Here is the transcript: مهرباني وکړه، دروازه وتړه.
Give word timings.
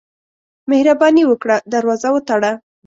مهرباني 0.69 1.23
وکړه، 1.27 1.57
دروازه 1.73 2.09
وتړه. 2.13 2.51